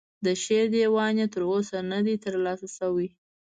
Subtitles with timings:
[0.25, 3.07] د شعر دیوان یې تر اوسه نه دی ترلاسه شوی.